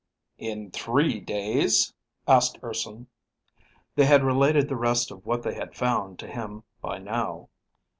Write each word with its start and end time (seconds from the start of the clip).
"In 0.39 0.71
three 0.71 1.19
days?" 1.19 1.93
asked 2.27 2.57
Urson. 2.63 3.05
They 3.93 4.05
had 4.05 4.23
related 4.23 4.67
the 4.67 4.75
rest 4.75 5.11
of 5.11 5.27
what 5.27 5.43
they 5.43 5.53
had 5.53 5.75
found 5.75 6.17
to 6.17 6.27
him 6.27 6.63
by 6.81 6.97
now. 6.97 7.49